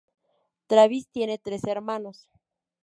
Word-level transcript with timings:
Travis 0.65 1.07
tiene 1.11 1.37
tres 1.37 1.63
hermanos. 1.65 2.27